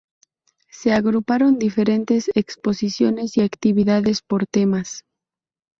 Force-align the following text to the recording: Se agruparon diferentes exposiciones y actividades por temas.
Se 0.71 0.93
agruparon 0.93 1.59
diferentes 1.59 2.31
exposiciones 2.33 3.37
y 3.37 3.41
actividades 3.43 4.23
por 4.23 4.47
temas. 4.47 5.05